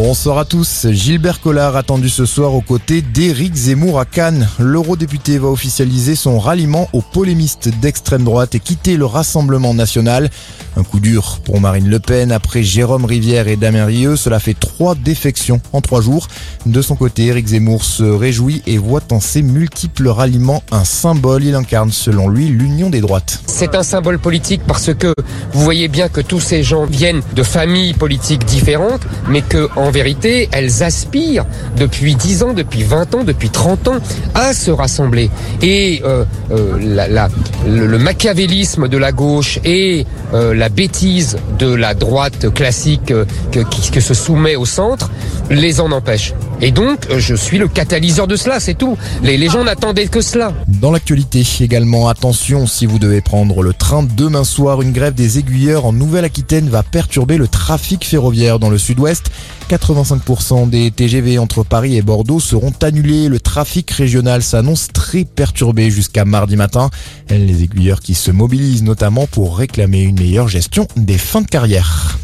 [0.00, 0.86] Bonsoir à tous.
[0.92, 4.48] Gilbert Collard attendu ce soir aux côtés d'Éric Zemmour à Cannes.
[4.60, 10.30] L'eurodéputé va officialiser son ralliement aux polémistes d'extrême droite et quitter le Rassemblement national.
[10.76, 14.14] Un coup dur pour Marine Le Pen après Jérôme Rivière et Damien Rieu.
[14.14, 16.28] Cela fait trois défections en trois jours.
[16.64, 21.42] De son côté, Éric Zemmour se réjouit et voit en ses multiples ralliements un symbole.
[21.42, 23.40] Il incarne selon lui l'union des droites.
[23.46, 25.12] C'est un symbole politique parce que
[25.52, 29.87] vous voyez bien que tous ces gens viennent de familles politiques différentes, mais que en
[29.90, 33.98] vérité, elles aspirent depuis 10 ans, depuis 20 ans, depuis 30 ans
[34.34, 35.30] à se rassembler.
[35.62, 37.28] Et euh, euh, la,
[37.66, 43.12] le, le, machiavélisme de la gauche et euh, la bêtise de la droite classique
[43.52, 45.10] que, qui, se soumet au centre
[45.50, 46.34] les en empêchent.
[46.60, 48.96] Et donc, je suis le catalyseur de cela, c'est tout.
[49.22, 50.52] Les, les gens n'attendaient que cela.
[50.66, 55.38] Dans l'actualité également, attention si vous devez prendre le train demain soir, une grève des
[55.38, 59.30] aiguilleurs en Nouvelle-Aquitaine va perturber le trafic ferroviaire dans le sud-ouest.
[59.78, 63.28] 85% des TGV entre Paris et Bordeaux seront annulés.
[63.28, 66.90] Le trafic régional s'annonce très perturbé jusqu'à mardi matin.
[67.30, 72.18] Les aiguilleurs qui se mobilisent notamment pour réclamer une meilleure gestion des fins de carrière.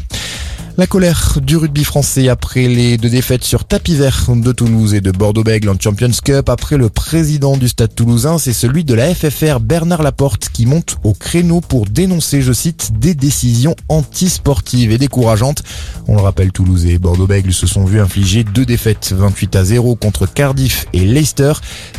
[0.77, 4.99] La colère du rugby français après les deux défaites sur tapis vert de Toulouse et
[4.99, 6.49] de Bordeaux-Bègles en Champions Cup.
[6.49, 10.97] Après le président du stade toulousain, c'est celui de la FFR Bernard Laporte qui monte
[11.05, 15.63] au créneau pour dénoncer, je cite, des décisions antisportives et décourageantes.
[16.09, 19.95] On le rappelle, Toulouse et Bordeaux-Bègles se sont vus infliger deux défaites 28 à 0
[19.95, 21.53] contre Cardiff et Leicester.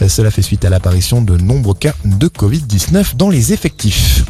[0.06, 4.26] Cela fait suite à l'apparition de nombreux cas de Covid-19 dans les effectifs.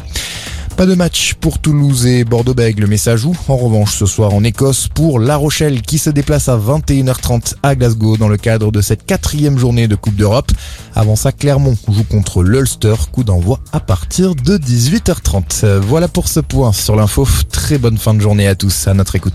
[0.77, 4.43] Pas de match pour Toulouse et Bordeaux-Bègles, mais ça joue en revanche ce soir en
[4.43, 8.79] Écosse pour La Rochelle qui se déplace à 21h30 à Glasgow dans le cadre de
[8.81, 10.51] cette quatrième journée de Coupe d'Europe.
[10.93, 15.77] Avant ça, Clermont joue contre l'Ulster, coup d'envoi à partir de 18h30.
[15.79, 17.27] Voilà pour ce point sur l'info.
[17.51, 19.33] Très bonne fin de journée à tous à notre écoute.